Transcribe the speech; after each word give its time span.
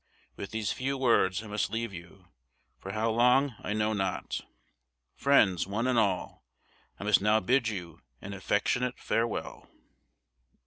With 0.35 0.49
these 0.49 0.71
few 0.71 0.97
words 0.97 1.43
I 1.43 1.47
must 1.47 1.69
leave 1.69 1.93
you: 1.93 2.29
for 2.79 2.93
how 2.93 3.11
long 3.11 3.53
I 3.61 3.73
know 3.73 3.93
not. 3.93 4.41
Friends, 5.13 5.67
one 5.67 5.85
and 5.85 5.99
all, 5.99 6.43
I 6.99 7.03
must 7.03 7.21
now 7.21 7.39
bid 7.39 7.67
you 7.67 8.01
an 8.19 8.33
affectionate 8.33 8.97
farewell." 8.97 9.69